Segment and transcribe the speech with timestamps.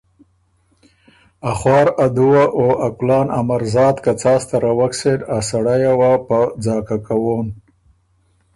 [1.49, 5.77] ا خوار ا دُوه او ا کُلان ا مرزات که څا ستروک سېن ا سړئ
[5.85, 7.47] یه وه په ځاکه کَوون۔